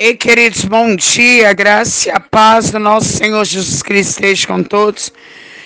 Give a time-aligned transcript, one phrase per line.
[0.00, 4.62] Ei, queridos, bom dia, graça e a paz do nosso Senhor Jesus Cristo esteja com
[4.62, 5.12] todos.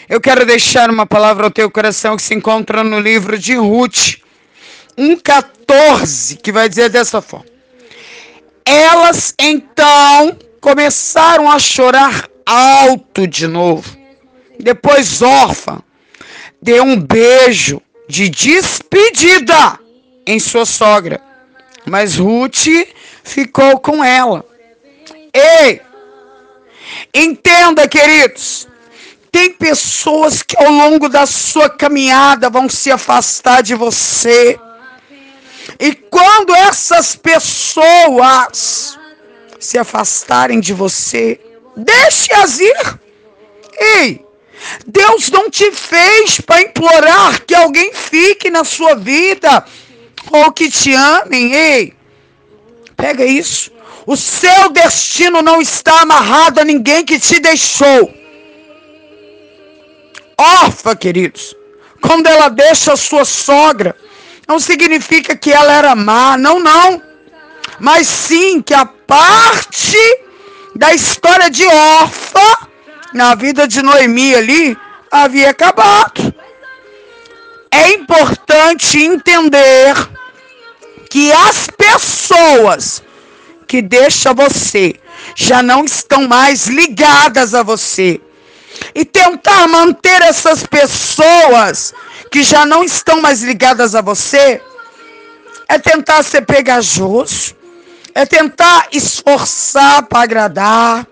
[0.09, 4.17] Eu quero deixar uma palavra ao teu coração que se encontra no livro de Ruth,
[4.97, 7.45] 1,14, que vai dizer dessa forma.
[8.65, 13.95] Elas então começaram a chorar alto de novo.
[14.59, 15.83] Depois órfã
[16.63, 19.79] deu um beijo de despedida
[20.27, 21.21] em sua sogra.
[21.85, 22.67] Mas Ruth
[23.23, 24.45] ficou com ela.
[25.33, 25.81] Ei!
[27.15, 28.69] Entenda, queridos.
[29.31, 34.59] Tem pessoas que ao longo da sua caminhada vão se afastar de você.
[35.81, 38.99] E quando essas pessoas
[39.59, 41.41] se afastarem de você,
[41.77, 43.01] deixe-as ir.
[43.79, 44.25] Ei,
[44.87, 49.65] Deus não te fez para implorar que alguém fique na sua vida
[50.31, 51.55] ou que te amem.
[51.55, 51.95] Ei,
[53.03, 53.73] pega isso.
[54.07, 58.15] O seu destino não está amarrado a ninguém que te deixou.
[60.39, 61.57] Órfã, queridos.
[62.01, 63.97] Quando ela deixa a sua sogra,
[64.47, 67.03] não significa que ela era má, não, não.
[67.81, 69.99] Mas sim que a parte
[70.77, 72.69] da história de órfã
[73.13, 74.79] na vida de Noemi ali
[75.11, 76.33] havia acabado.
[77.69, 79.95] É importante entender
[81.13, 83.03] que as pessoas
[83.69, 84.95] que deixam você
[85.37, 88.19] já não estão mais ligadas a você.
[88.95, 91.93] E tentar manter essas pessoas
[92.31, 94.63] que já não estão mais ligadas a você
[95.69, 97.55] é tentar ser pegajoso,
[98.15, 101.07] é tentar esforçar para agradar,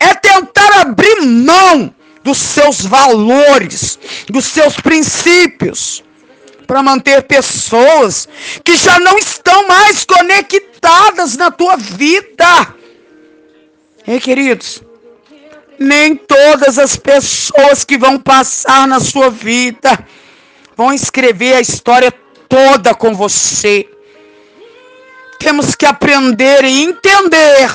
[0.00, 3.96] é tentar abrir mão dos seus valores,
[4.28, 6.02] dos seus princípios
[6.70, 8.28] para manter pessoas
[8.62, 12.72] que já não estão mais conectadas na tua vida.
[14.06, 14.80] Ei, queridos,
[15.80, 19.98] nem todas as pessoas que vão passar na sua vida
[20.76, 22.14] vão escrever a história
[22.48, 23.88] toda com você.
[25.40, 27.68] Temos que aprender e entender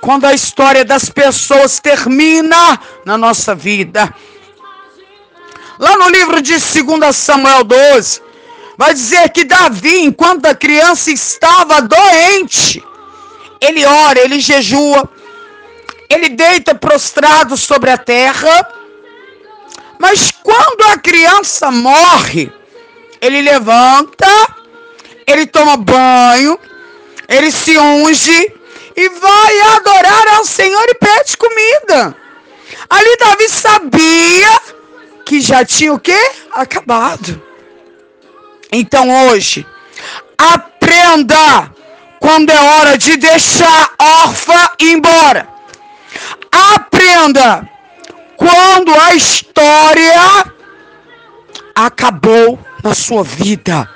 [0.00, 4.10] quando a história das pessoas termina na nossa vida.
[5.82, 8.22] Lá no livro de 2 Samuel 12,
[8.78, 12.80] vai dizer que Davi, enquanto a criança estava doente,
[13.60, 15.10] ele ora, ele jejua,
[16.08, 18.68] ele deita prostrado sobre a terra,
[19.98, 22.52] mas quando a criança morre,
[23.20, 24.54] ele levanta,
[25.26, 26.56] ele toma banho,
[27.28, 28.54] ele se unge
[28.94, 32.16] e vai adorar ao Senhor e pede comida.
[32.88, 34.81] Ali Davi sabia
[35.32, 36.30] que já tinha o quê?
[36.52, 37.42] Acabado.
[38.70, 39.66] Então hoje,
[40.36, 41.72] aprenda
[42.20, 45.48] quando é hora de deixar órfã embora.
[46.74, 47.66] Aprenda
[48.36, 50.44] quando a história
[51.74, 53.88] acabou na sua vida.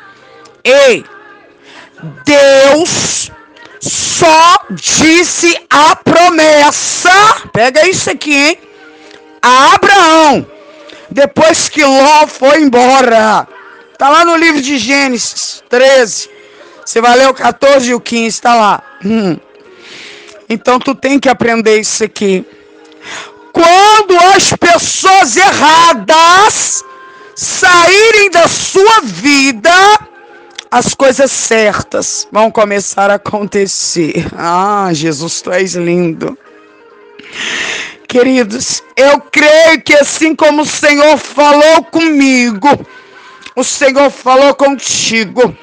[0.64, 1.04] Ei,
[2.24, 3.30] Deus
[3.78, 7.12] só disse a promessa,
[7.52, 8.58] pega isso aqui, hein?
[9.42, 10.55] A Abraão
[11.16, 13.48] depois que Ló foi embora.
[13.90, 16.28] Está lá no livro de Gênesis 13.
[16.84, 18.82] Você vai ler o 14 e o 15, está lá.
[19.02, 19.38] Hum.
[20.46, 22.44] Então tu tem que aprender isso aqui.
[23.50, 26.84] Quando as pessoas erradas
[27.34, 29.72] saírem da sua vida,
[30.70, 34.26] as coisas certas vão começar a acontecer.
[34.36, 36.36] Ah, Jesus, tu és lindo.
[38.08, 42.68] Queridos, eu creio que assim como o Senhor falou comigo,
[43.54, 45.56] o Senhor falou contigo.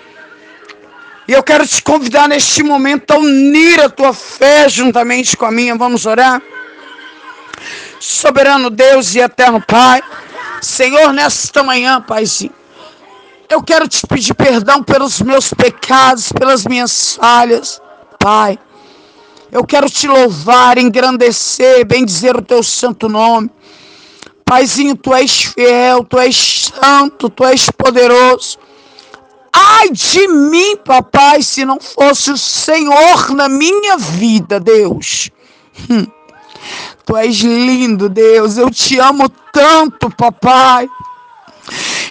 [1.27, 5.51] E eu quero te convidar neste momento a unir a tua fé juntamente com a
[5.51, 5.75] minha.
[5.75, 6.41] Vamos orar?
[7.99, 10.01] Soberano Deus e eterno Pai,
[10.61, 12.53] Senhor, nesta manhã, Paizinho,
[13.49, 17.81] eu quero te pedir perdão pelos meus pecados, pelas minhas falhas,
[18.19, 18.59] Pai.
[19.53, 23.51] Eu quero te louvar, engrandecer, bendizer o teu santo nome.
[24.43, 28.57] Paizinho, tu és fiel, tu és santo, tu és poderoso.
[29.53, 35.29] Ai de mim, papai, se não fosse o Senhor na minha vida, Deus.
[35.87, 36.07] Hum.
[37.05, 38.57] Tu és lindo, Deus.
[38.57, 40.89] Eu te amo tanto, papai.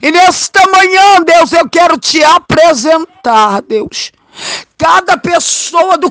[0.00, 4.12] E nesta manhã, Deus, eu quero te apresentar, Deus
[4.82, 6.10] cada pessoa do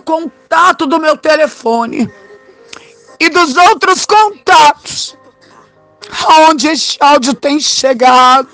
[0.52, 2.12] contato do meu telefone
[3.18, 5.18] e dos outros contatos
[6.26, 8.50] aonde este áudio tem chegado.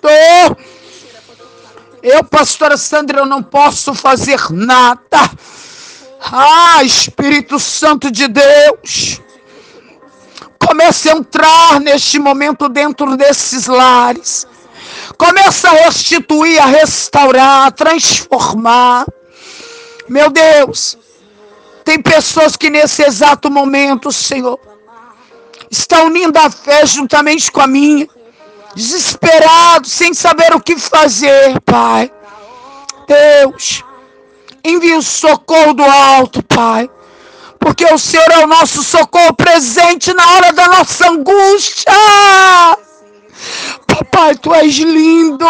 [2.04, 5.32] Eu, pastora Sandra, eu não posso fazer nada.
[6.22, 9.20] Ah, Espírito Santo de Deus.
[10.60, 14.46] Comece a entrar neste momento dentro desses lares.
[15.18, 19.06] Começa a restituir, a restaurar, a transformar.
[20.08, 20.98] Meu Deus,
[21.88, 24.60] tem pessoas que nesse exato momento, Senhor,
[25.72, 28.06] estão unindo a fé juntamente com a minha,
[28.76, 32.12] desesperados, sem saber o que fazer, Pai.
[33.08, 33.86] Deus,
[34.66, 36.90] envia o socorro do alto, Pai.
[37.58, 41.94] Porque o Senhor é o nosso socorro presente na hora da nossa angústia.
[43.88, 45.46] Papai, tu és lindo.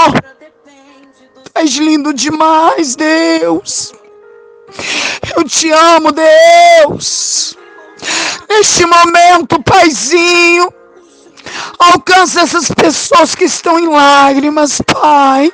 [1.45, 3.96] Tu és lindo demais, Deus.
[5.35, 7.57] Eu te amo, Deus.
[8.49, 10.73] Neste momento, Paizinho,
[11.79, 15.51] alcança essas pessoas que estão em lágrimas, Pai.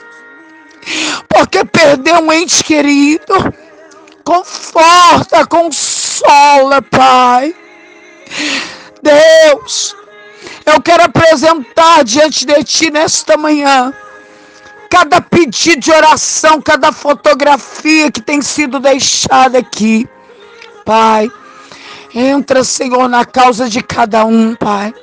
[1.27, 3.53] Porque perdeu um ente querido.
[4.23, 7.55] Conforta, consola, Pai.
[9.01, 9.95] Deus,
[10.65, 13.93] eu quero apresentar diante de Ti nesta manhã
[14.93, 20.07] cada pedido de oração, cada fotografia que tem sido deixada aqui.
[20.85, 21.31] Pai,
[22.13, 24.93] entra, Senhor, na causa de cada um, Pai.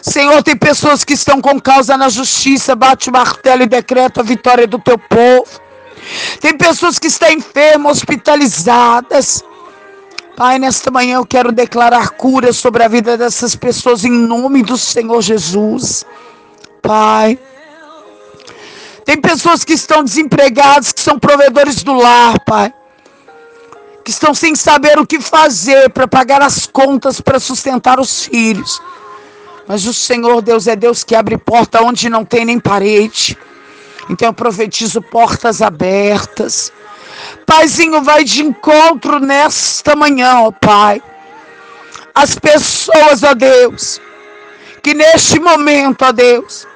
[0.00, 4.24] Senhor, tem pessoas que estão com causa na justiça, bate o martelo e decreta a
[4.24, 5.60] vitória do teu povo.
[6.40, 9.42] Tem pessoas que estão enfermas, hospitalizadas.
[10.36, 14.78] Pai, nesta manhã eu quero declarar cura sobre a vida dessas pessoas em nome do
[14.78, 16.06] Senhor Jesus.
[16.80, 17.36] Pai,
[19.04, 22.72] tem pessoas que estão desempregadas, que são provedores do lar, Pai.
[24.04, 28.80] Que estão sem saber o que fazer para pagar as contas, para sustentar os filhos.
[29.66, 33.36] Mas o Senhor Deus é Deus que abre porta onde não tem nem parede.
[34.08, 36.72] Então eu profetizo portas abertas.
[37.46, 41.02] Paizinho, vai de encontro nesta manhã, ó Pai.
[42.14, 44.00] As pessoas, ó Deus,
[44.82, 46.66] que neste momento, ó Deus,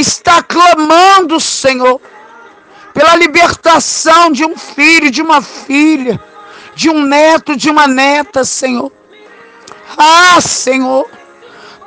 [0.00, 2.00] está clamando, Senhor,
[2.92, 6.20] pela libertação de um filho, de uma filha,
[6.74, 8.92] de um neto, de uma neta, Senhor.
[9.96, 11.08] Ah, Senhor,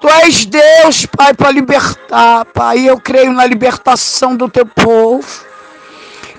[0.01, 2.89] Tu és Deus, Pai, para libertar, Pai.
[2.89, 5.45] Eu creio na libertação do teu povo.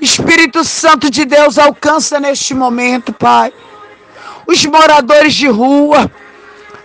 [0.01, 3.53] Espírito Santo de Deus, alcança neste momento, Pai,
[4.49, 6.11] os moradores de rua.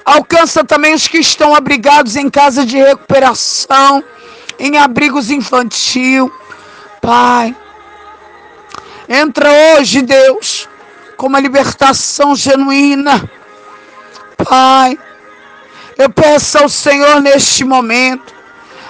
[0.05, 4.03] Alcança também os que estão abrigados em casa de recuperação,
[4.59, 6.31] em abrigos infantil.
[7.01, 7.55] Pai,
[9.07, 10.67] entra hoje, Deus,
[11.15, 13.29] com uma libertação genuína.
[14.37, 14.97] Pai,
[15.97, 18.33] eu peço ao Senhor neste momento,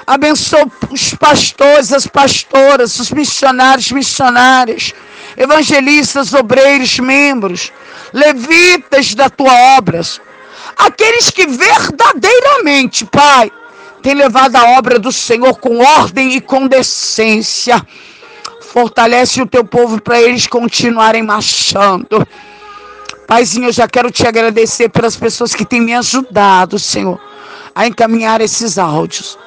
[0.06, 4.94] abençoe os pastores, as pastoras, os missionários, missionárias,
[5.38, 7.72] evangelistas, obreiros, membros,
[8.12, 10.02] levitas da tua obra,
[10.78, 13.52] aqueles que verdadeiramente, Pai,
[14.02, 17.86] têm levado a obra do Senhor com ordem e com decência.
[18.62, 22.28] Fortalece o teu povo para eles continuarem marchando.
[23.28, 27.20] Paizinho, eu já quero te agradecer pelas pessoas que têm me ajudado, Senhor,
[27.76, 29.38] a encaminhar esses áudios.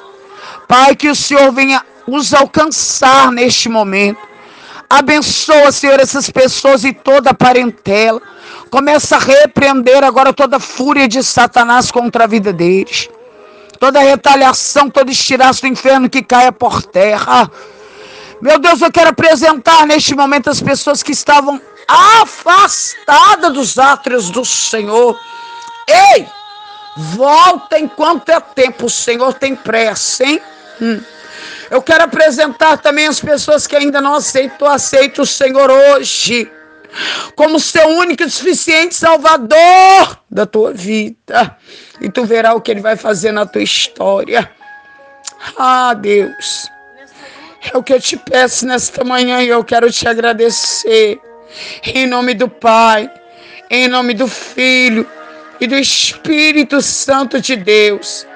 [0.69, 4.21] Pai, que o Senhor venha os alcançar neste momento.
[4.89, 8.21] Abençoa, Senhor, essas pessoas e toda a parentela.
[8.71, 13.09] Começa a repreender agora toda a fúria de Satanás contra a vida deles.
[13.81, 17.51] Toda retaliação, todo estiraço do inferno que caia por terra.
[18.41, 24.45] Meu Deus, eu quero apresentar neste momento as pessoas que estavam afastada dos átrios do
[24.45, 25.19] Senhor.
[25.89, 26.27] Ei,
[26.97, 30.41] volta enquanto é tempo, o Senhor tem pressa, hein?
[30.81, 31.01] Hum.
[31.71, 36.51] Eu quero apresentar também as pessoas que ainda não aceitam, aceita o Senhor hoje
[37.37, 41.57] como seu único e suficiente Salvador da tua vida.
[42.01, 44.51] E tu verás o que ele vai fazer na tua história.
[45.57, 46.69] Ah, Deus.
[47.73, 51.21] É o que eu te peço nesta manhã e eu quero te agradecer.
[51.95, 53.11] Em nome do Pai,
[53.69, 55.07] em nome do Filho
[55.61, 58.27] e do Espírito Santo de Deus.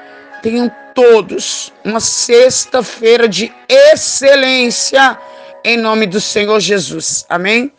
[0.43, 5.19] Tenham todos uma sexta-feira de excelência
[5.65, 7.25] em nome do Senhor Jesus.
[7.29, 7.73] Amém?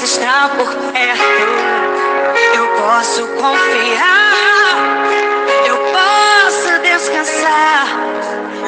[0.00, 1.22] mas está por perto.
[2.54, 4.76] Eu posso confiar,
[5.66, 7.86] eu posso descansar.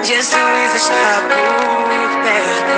[0.02, 2.74] Jesus está por perto.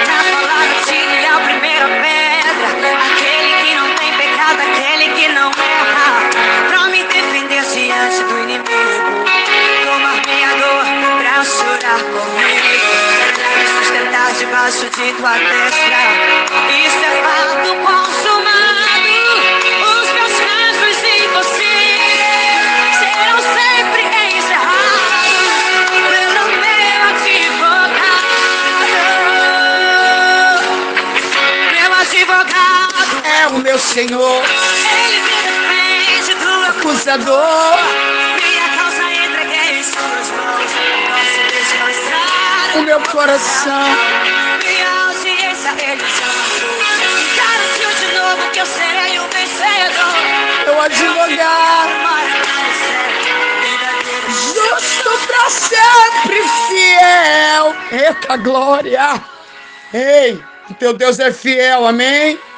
[0.00, 2.66] Está Na palavra tire a primeira pedra,
[3.06, 9.24] aquele que não tem pecado, aquele que não erra, pra me defender diante do inimigo.
[9.84, 10.84] Tomar minha dor
[11.18, 12.68] pra chorar comigo,
[13.56, 15.65] me sustentar debaixo de tua terra.
[41.08, 42.76] Posso descansar.
[42.76, 43.88] O meu coração
[44.66, 46.76] Minha audiência ele chamou.
[47.36, 50.66] Garantiu de novo que eu serei o vencedor.
[52.84, 54.28] céu, verdadeiro.
[54.30, 57.74] justo para sempre fiel.
[57.92, 59.22] Eita glória!
[59.94, 62.38] Ei, o teu Deus é fiel, amém?